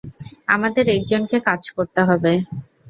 [0.47, 2.33] আমাদের একজনকে কাজ করতে হবে।